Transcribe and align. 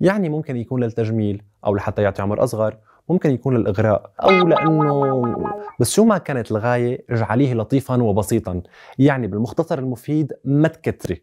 يعني 0.00 0.28
ممكن 0.28 0.56
يكون 0.56 0.84
للتجميل 0.84 1.42
أو 1.66 1.74
لحتى 1.74 2.02
يعطي 2.02 2.22
عمر 2.22 2.44
أصغر 2.44 2.76
ممكن 3.08 3.30
يكون 3.30 3.56
للإغراء 3.56 4.10
أو 4.22 4.30
لأنه 4.30 5.36
بس 5.80 5.90
شو 5.92 6.04
ما 6.04 6.18
كانت 6.18 6.50
الغاية 6.50 7.04
اجعليه 7.10 7.54
لطيفا 7.54 8.02
وبسيطا 8.02 8.62
يعني 8.98 9.26
بالمختصر 9.26 9.78
المفيد 9.78 10.32
ما 10.44 10.68
تكتري. 10.68 11.22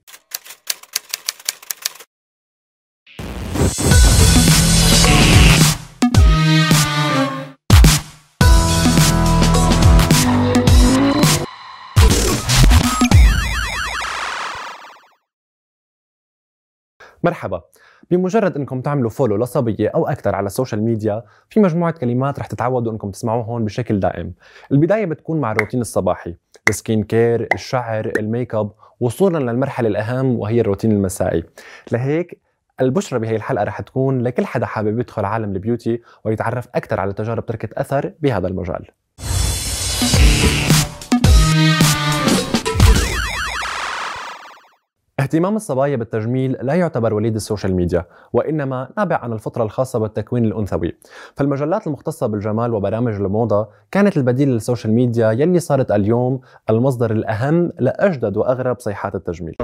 مرحبا. 17.26 17.62
بمجرد 18.12 18.56
إنكم 18.56 18.82
تعملوا 18.82 19.10
follow 19.10 19.36
لصبية 19.36 19.90
أو 19.90 20.08
أكثر 20.08 20.36
على 20.36 20.46
ال 20.46 20.51
social 20.51 20.84
media 20.84 21.24
في 21.50 21.60
مجموعة 21.60 21.92
كلمات 21.92 22.40
رح 22.40 22.48
تتعودوا 22.48 22.92
إنكم 22.92 23.12
تسمعوهم 23.12 23.66
بشكل 23.66 24.00
دائم. 24.00 24.34
البداية 24.72 25.06
بتكون 25.06 25.42
مع 25.42 25.52
الروتين 25.52 25.82
الصباحي 25.82 26.36
ال 26.70 26.77
skin 26.77 27.04
care 27.04 27.48
الشعر 27.54 28.12
الميك 28.20 28.56
اب 28.56 28.72
وصولا 29.00 29.52
للمرحلة 29.52 29.88
الأهم 29.88 30.40
وهي 30.40 30.62
الروتين 30.62 30.92
المسائي. 30.92 31.44
لهيك 31.92 32.42
بشرى 32.82 33.18
بهي 33.18 33.36
الحلقة 33.36 33.64
رح 33.64 33.82
تكون 33.82 34.22
لكل 34.22 34.46
حدا 34.46 34.66
حابب 34.66 35.00
يدخل 35.00 35.26
عالم 35.26 35.52
ال 35.52 35.59
beauty 35.59 36.02
ويتعرف 36.26 36.68
أكثر 36.76 37.00
على 37.00 37.14
تجارب 37.14 37.46
تركت 37.46 37.74
أثر 37.74 38.14
بهذا 38.20 38.48
المجال. 38.48 38.86
اهتمام 45.20 45.56
الصبايا 45.56 45.96
بالتجميل 45.96 46.52
لا 46.62 46.74
يعتبر 46.74 47.14
وليد 47.14 47.36
ال 47.36 47.42
social 47.42 47.76
media 47.76 48.06
وإنما 48.34 48.90
نابع 48.98 49.16
عن 49.16 49.34
الفطرة 49.34 49.64
الخاصة 49.64 50.00
بالتكوين 50.00 50.46
الأنثوي. 50.46 50.98
فالمجلات 51.36 51.88
المختصة 51.88 52.28
بالجمال 52.28 52.74
وبرامج 52.74 53.14
الموضة 53.14 53.68
كانت 53.92 54.18
البديل 54.18 54.50
لل 54.50 54.61
social 54.61 54.94
media 54.94 55.32
يلي 55.32 55.60
صارت 55.60 55.92
اليوم 55.92 56.40
المصدر 56.70 57.12
الأهم 57.12 57.72
لأجدد 57.80 58.38
وأغرب 58.38 58.80
صيحات 58.80 59.16
التجميل. 59.16 59.56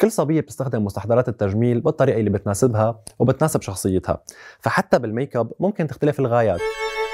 كل 0.00 0.10
صبية 0.10 0.40
بتستخدم 0.40 0.84
مستحضرات 0.84 1.28
التجميل 1.28 1.80
بالطريقة 1.80 2.18
اللي 2.18 2.30
بتناسبها 2.30 3.00
وبتناسب 3.18 3.62
شخصيتها. 3.62 4.22
فحتى 4.58 4.98
بالميك 4.98 5.36
أب 5.36 5.52
ممكن 5.60 5.86
تختلف 5.86 6.20
الغايات. 6.20 6.60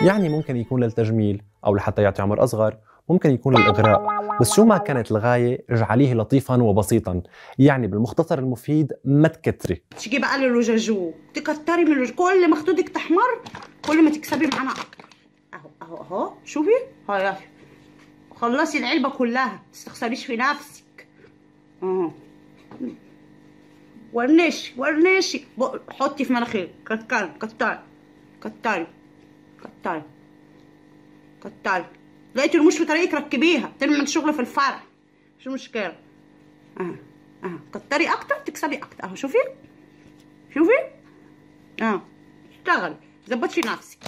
يعني 0.06 0.28
ممكن 0.28 0.56
يكون 0.56 0.84
للتجميل 0.84 1.42
أو 1.66 1.74
لحتى 1.74 2.02
يعطي 2.02 2.22
عمر 2.22 2.44
أصغر 2.44 2.76
ممكن 3.08 3.30
يكون 3.30 3.54
للإغراء 3.56 4.38
بس 4.40 4.54
شو 4.54 4.64
ما 4.64 4.78
كانت 4.78 5.10
الغاية 5.10 5.64
اجعليه 5.70 6.14
لطيفا 6.14 6.62
وبسيطا 6.62 7.22
يعني 7.58 7.86
بالمختصر 7.86 8.38
المفيد 8.38 8.92
ما 9.04 9.28
تكتري. 9.28 9.82
تيجي 9.98 10.18
بقى 10.18 10.38
للوجاجو 10.38 11.12
تكتري 11.34 11.84
من 11.84 11.92
الوج... 11.92 12.10
كل 12.10 12.50
ما 12.50 12.56
خدودك 12.56 12.88
تحمر 12.88 13.42
كل 13.86 14.04
ما 14.04 14.10
تكسبي 14.10 14.46
معانا 14.46 14.70
أكتر 14.70 15.06
أهو 15.54 15.70
أهو 15.82 15.96
أهو 15.96 16.32
شوفي 16.44 16.70
هاي 17.08 17.32
خلصي 18.36 18.78
العلبة 18.78 19.08
كلها 19.08 19.62
تستخسريش 19.72 20.26
في 20.26 20.36
نفسك. 20.36 21.06
أهو. 21.82 22.10
ورنشي 24.12 24.74
ورنشي 24.80 25.44
حطي 25.90 26.24
في 26.24 26.32
مناخيرك. 26.32 26.70
كتري 26.86 27.30
كتري 27.40 27.80
كتري 28.40 28.86
كتري 29.60 30.02
كتري. 31.42 31.84
لقيتي 32.36 32.58
رموش 32.58 32.78
في 32.78 32.84
طريقك 32.84 33.14
ركبيها 33.14 33.72
ترمي 33.80 33.98
من 33.98 34.06
شغل 34.06 34.34
في 34.34 34.40
الفرح. 34.40 34.84
شو 35.38 35.50
المشكلة؟ 35.50 35.92
آه 36.80 36.94
آه. 37.44 37.58
كتري 37.74 38.08
أكتر؟ 38.08 38.34
تكسبي 38.34 38.76
أكتر. 38.76 39.04
أهو 39.04 39.14
شوفي. 39.14 39.38
شوفي. 40.54 40.70
آه. 41.82 42.00
اشتغلي 42.50 42.96
ظبطي 43.30 43.60
نفسك. 43.60 43.98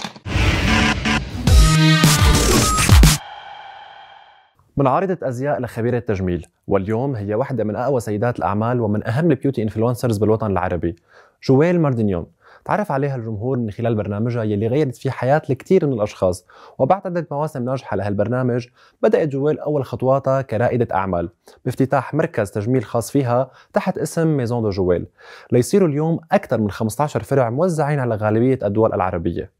من 4.76 4.86
عارضة 4.86 5.19
أزياء 5.22 5.60
لخبيرة 5.60 5.98
تجميل 5.98 6.47
واليوم 6.66 7.14
هي 7.14 7.34
واحدة 7.34 7.64
من 7.64 7.76
أقوى 7.76 8.00
سيدات 8.00 8.38
الأعمال 8.38 8.80
ومن 8.80 9.06
أهم 9.06 9.30
ال 9.31 9.35
beauty 9.35 9.62
influencers 9.62 10.19
بالوطن 10.19 10.50
العربي. 10.50 10.97
جويل 11.42 11.80
ماردينيان. 11.81 12.26
تعرف 12.64 12.92
عليها 12.92 13.16
الجمهور 13.16 13.58
من 13.58 13.70
خلال 13.70 13.94
برنامجها 13.94 14.42
يلي 14.42 14.66
غيرت 14.66 14.96
فيه 14.96 15.10
حياة 15.10 15.42
الكثير 15.50 15.86
من 15.86 15.92
الأشخاص 15.92 16.46
وبعد 16.78 17.06
عدة 17.06 17.26
مواسم 17.30 17.64
ناجحة 17.64 17.96
لهالبرنامج 17.96 18.66
بدأت 19.02 19.28
جويل 19.28 19.58
أول 19.58 19.84
خطواتها 19.84 20.42
كرائدة 20.42 20.94
أعمال 20.94 21.28
بافتتاح 21.64 22.14
مركز 22.14 22.50
تجميل 22.50 22.84
خاص 22.84 23.10
فيها 23.10 23.50
تحت 23.72 23.98
اسم 23.98 24.36
Maison 24.36 24.62
de 24.62 24.70
Joelle 24.70 25.06
ليصيروا 25.52 25.88
اليوم 25.88 26.20
أكثر 26.32 26.60
من 26.60 26.70
15 26.70 27.22
فرع 27.22 27.50
موزعين 27.50 27.98
على 27.98 28.14
غالبية 28.14 28.58
الدول 28.62 28.94
العربية. 28.94 29.50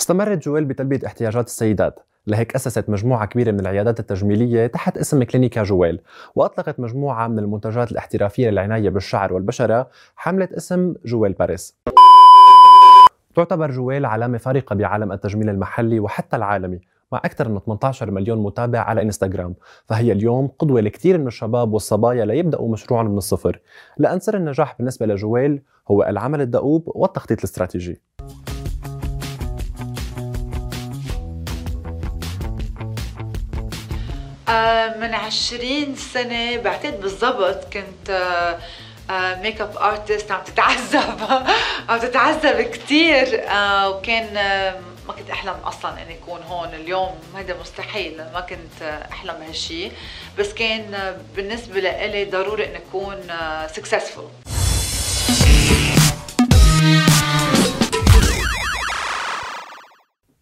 استمرت 0.00 0.44
جويل 0.44 0.64
بتلبية 0.64 1.00
احتياجات 1.06 1.46
السيدات. 1.46 2.09
لهيك 2.26 2.54
أسست 2.54 2.90
مجموعة 2.90 3.26
كبيرة 3.26 3.50
من 3.50 3.60
العيادات 3.60 4.00
التجميلية 4.00 4.66
تحت 4.66 4.98
اسم 4.98 5.22
Clinica 5.22 5.62
Joelle 5.62 6.00
وأطلقت 6.34 6.80
مجموعة 6.80 7.28
من 7.28 7.38
المنتجات 7.38 7.92
الاحترافية 7.92 8.50
للعناية 8.50 8.90
بالشعر 8.90 9.32
والبشرة 9.32 9.90
حملت 10.16 10.52
اسم 10.52 10.94
جويل 11.04 11.32
باريس. 11.32 11.78
تعتبر 13.34 13.70
جويل 13.70 14.06
علامة 14.06 14.38
فارقة 14.38 14.74
بعالم 14.74 15.12
التجميل 15.12 15.48
المحلي 15.48 16.00
وحتى 16.00 16.36
العالمي 16.36 16.80
مع 17.12 17.18
أكثر 17.24 17.48
من 17.48 17.58
18 17.58 18.10
مليون 18.10 18.42
متابع 18.42 18.78
على 18.78 19.02
إنستغرام. 19.02 19.54
فهي 19.86 20.12
اليوم 20.12 20.46
قدوة 20.58 20.80
لكثير 20.80 21.18
من 21.18 21.26
الشباب 21.26 21.72
والصبايا 21.72 22.24
ليبدأوا 22.24 22.72
مشروعا 22.72 23.02
من 23.02 23.16
الصفر. 23.16 23.60
لأن 23.98 24.20
سر 24.20 24.36
النجاح 24.36 24.76
بالنسبة 24.78 25.06
لجويل 25.06 25.62
هو 25.90 26.02
العمل 26.02 26.40
الدؤوب 26.40 26.82
والتخطيط 26.86 27.38
الاستراتيجي. 27.38 28.00
من 34.96 35.14
عشرين 35.14 35.96
سنة 35.96 36.56
بعتقد 36.56 37.00
بالضبط 37.00 37.64
كنت 37.72 38.10
makeup 39.42 39.76
artist 39.76 40.32
عم 40.32 40.40
تتعذب. 40.44 41.20
عم 41.88 41.98
تتعذب 41.98 42.60
كثير 42.60 43.48
آه، 43.48 43.90
وكان 43.90 44.34
ما 45.08 45.14
كنت 45.18 45.30
أحلم 45.30 45.54
أصلا 45.64 46.02
إني 46.02 46.18
أكون 46.18 46.40
هون 46.42 46.68
اليوم. 46.68 47.14
هذا 47.36 47.56
مستحيل 47.60 48.16
ما 48.34 48.40
كنت 48.40 48.82
أحلم 49.12 49.34
هالشيء 49.46 49.92
بس 50.38 50.54
كان 50.54 51.16
بالنسبة 51.36 51.80
لإلي 51.80 52.24
ضروري 52.24 52.64
إني 52.66 52.76
أكون 52.76 53.16
successful 53.66 54.28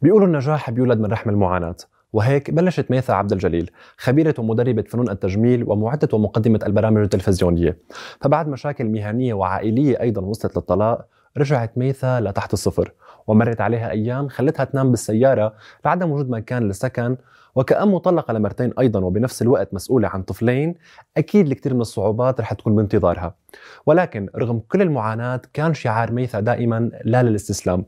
بيقولوا 0.02 0.26
النجاح 0.26 0.70
بيولد 0.70 1.00
من 1.00 1.12
رحم 1.12 1.30
المعاناة. 1.30 1.76
وهيك 2.12 2.50
بلشت 2.50 2.90
ميثا 2.90 3.12
عبد 3.12 3.32
الجليل 3.32 3.70
خبيرة 3.96 4.34
ومدربة 4.38 4.82
فنون 4.82 5.10
التجميل 5.10 5.64
ومعدة 5.66 6.08
ومقدمة 6.12 6.60
البرامج 6.66 7.00
التلفزيونية. 7.02 7.78
فبعد 8.20 8.48
مشاكل 8.48 8.84
مهنية 8.84 9.34
وعائلية 9.34 10.00
أيضا 10.00 10.22
وصلت 10.22 10.56
للطلاق 10.56 11.06
رجعت 11.38 11.78
ميثا 11.78 12.20
لتحت 12.20 12.52
الصفر 12.52 12.92
ومرت 13.26 13.60
عليها 13.60 13.90
أيام 13.90 14.28
خلتها 14.28 14.64
تنام 14.64 14.90
بالسيارة 14.90 15.54
لعدم 15.84 16.10
وجود 16.10 16.30
مكان 16.30 16.62
للسكن. 16.62 17.16
وكأم 17.54 17.94
مطلقة 17.94 18.32
لمرتين 18.32 18.72
أيضا 18.78 19.00
وبنفس 19.00 19.42
الوقت 19.42 19.74
مسؤولة 19.74 20.08
عن 20.08 20.22
طفلين 20.22 20.74
أكيد 21.16 21.46
الكثير 21.46 21.74
من 21.74 21.80
الصعوبات 21.80 22.40
رح 22.40 22.52
تكون 22.52 22.76
بانتظارها. 22.76 23.34
ولكن 23.86 24.28
رغم 24.36 24.58
كل 24.58 24.82
المعاناة 24.82 25.40
كان 25.52 25.74
شعار 25.74 26.12
ميثا 26.12 26.40
دائما 26.40 26.90
لا 27.04 27.22
للاستسلام. 27.22 27.84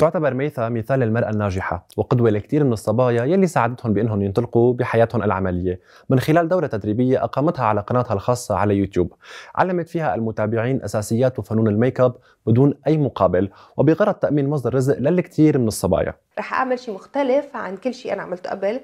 تعتبر 0.00 0.34
ميثا 0.34 0.68
مثال 0.68 1.00
للمرأة 1.00 1.30
الناجحة 1.30 1.86
وقدوة 1.96 2.30
لكثير 2.30 2.64
من 2.64 2.72
الصبايا 2.72 3.24
يلي 3.24 3.46
ساعدتهم 3.46 3.92
بأنهم 3.92 4.22
ينطلقوا 4.22 4.72
بحياتهم 4.72 5.22
العملية. 5.22 5.80
من 6.10 6.20
خلال 6.20 6.48
دورة 6.48 6.66
تدريبية 6.66 7.24
أقامتها 7.24 7.64
على 7.64 7.80
قناتها 7.80 8.14
الخاصة 8.14 8.56
على 8.56 8.74
يوتيوب. 8.74 9.12
علمت 9.54 9.88
فيها 9.88 10.14
المتابعين 10.14 10.82
أساسيات 10.82 11.38
وفنون 11.38 11.68
الميك 11.68 12.00
أب 12.00 12.14
بدون 12.46 12.74
أي 12.86 12.96
مقابل 12.96 13.50
وبغرض 13.76 14.14
تأمين 14.14 14.48
مصدر 14.48 14.74
رزق 14.74 14.98
للكثير 14.98 15.58
من 15.58 15.68
الصبايا. 15.68 16.14
رح 16.38 16.54
أعمل 16.54 16.78
شيء 16.78 16.94
مختلف 16.94 17.56
عن 17.56 17.76
كل 17.76 17.94
شيء 17.94 18.12
أنا 18.12 18.22
عملته 18.22 18.50
قبل 18.50 18.80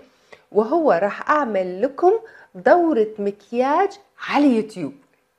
وهو 0.52 0.92
رح 1.02 1.30
أعمل 1.30 1.82
لكم 1.82 2.12
دورة 2.54 3.08
مكياج 3.18 3.90
على 4.28 4.56
يوتيوب. 4.56 4.92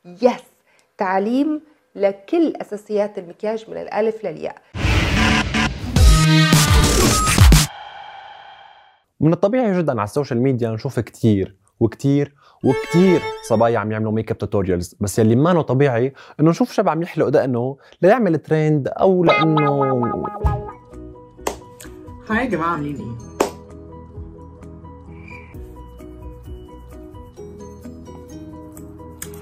yes 0.05 0.43
تعليم 0.97 1.61
لكل 1.95 2.53
أساسيات 2.61 3.17
المكياج 3.17 3.65
من 3.69 3.77
الألف 3.77 4.25
للياء. 4.25 4.55
من 9.19 9.33
الطبيعي 9.33 9.77
جدا 9.77 9.91
على 9.91 10.03
ال 10.03 10.08
social 10.08 10.41
media 10.41 10.69
نشوف 10.69 10.99
كتير 10.99 11.55
وكتير 11.79 12.35
وكتير 12.63 13.21
صبايا 13.49 13.79
عم 13.79 13.91
يعملوا 13.91 14.11
makeup 14.11 14.37
tutorials 14.37 14.95
بس 14.99 15.19
يلي 15.19 15.35
ما 15.35 15.61
طبيعي 15.61 16.13
إنه 16.39 16.49
نشوف 16.49 16.71
شاب 16.71 16.89
عم 16.89 17.01
يحلق 17.01 17.27
دقنه 17.29 17.77
ليعمل 18.01 18.37
ترند 18.37 18.87
أو 18.87 19.23
لإنه 19.23 19.81
hi 22.29 22.45
يا 22.45 22.49
جماعة 22.49 22.69
عاملين 22.69 22.95
إيه؟ 22.95 23.37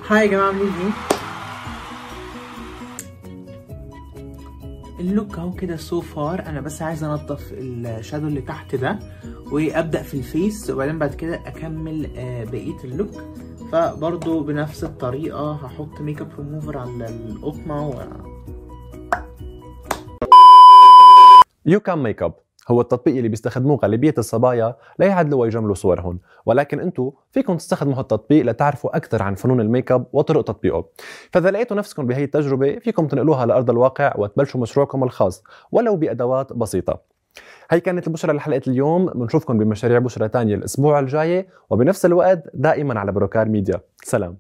hi 0.10 0.22
يا 0.26 0.32
جماعة 0.32 0.48
عاملين 0.48 0.68
إيه؟ 0.68 0.92
ال 5.00 5.07
look 5.07 5.38
اهو 5.38 5.52
كده 5.52 5.76
so 5.76 6.02
far 6.02 6.46
أنا 6.46 6.62
بس 6.62 6.82
عايز 6.82 7.04
انضف 7.04 7.54
ال 7.54 7.64
shadow 7.64 8.28
اللي 8.28 8.42
تحت 8.42 8.76
ده. 8.76 9.00
وابدا 9.52 10.02
في 10.02 10.14
ال 10.14 10.25
face 10.25 10.70
وبعدين 10.70 11.00
بعد 11.00 11.14
كده 11.14 11.36
أكمل 11.36 12.10
آه، 12.18 12.44
بقية 12.44 12.84
ال 12.84 12.88
look. 12.88 13.10
فبرضو 13.72 14.44
بنفس 14.44 14.84
الطريقة 14.84 15.52
هحط 15.52 16.02
ميك 16.02 16.22
اب 16.22 16.28
ريموفر 16.40 16.78
على 16.78 17.06
القطنة 17.10 17.90
و... 17.90 17.94
YouCam 21.66 22.04
Makeup 22.04 22.34
هو 22.68 22.82
التطبيق 22.82 23.16
اللي 23.16 23.30
بيستخدموه 23.30 23.80
غالبية 23.84 24.14
الصبايا 24.18 24.76
ليعدلوا 25.00 25.42
ويجملوا 25.42 25.76
صورهم 25.76 26.20
ولكن 26.46 26.80
أنتم 26.80 27.12
فيكم 27.32 27.58
تستخدموا 27.58 28.00
هالتطبيق 28.00 28.46
لتعرفوا 28.46 28.98
أكثر 28.98 29.24
عن 29.24 29.36
فنون 29.36 29.62
الميك 29.62 29.92
اب 29.92 30.06
وطرق 30.14 30.44
تطبيقه. 30.44 30.86
فإذا 31.32 31.52
لقيتوا 31.52 31.78
نفسكم 31.78 32.08
بهي 32.08 32.24
التجربة 32.24 32.80
فيكم 32.80 33.08
تنقلوها 33.08 33.46
لأرض 33.46 33.70
الواقع 33.70 34.14
وتبلشوا 34.18 34.62
مشروعكم 34.62 35.04
الخاص 35.04 35.44
ولو 35.72 35.96
بأدوات 35.96 36.54
بسيطة. 36.54 37.15
هي 37.72 37.80
كانت 37.80 38.08
البشرى 38.08 38.34
لحلقة 38.34 38.62
اليوم 38.68 39.06
بنشوفكم 39.06 39.58
بمشاريع 39.58 40.00
بشرى 40.00 40.28
تانية 40.28 40.56
الأسبوع 40.56 41.00
الجاي 41.00 41.48
وبنفس 41.70 42.06
الوقت 42.06 42.44
دائما 42.54 43.00
على 43.00 43.12
بروكار 43.12 43.50
ميديا. 43.50 43.82
سلام. 44.04 44.38